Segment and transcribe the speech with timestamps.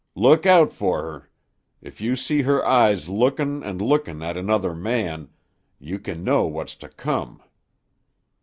[0.15, 1.29] "Look out fer her.
[1.79, 5.29] If you see her eyes lookin' an' lookin' at another man,
[5.77, 7.43] you kin know what's to come."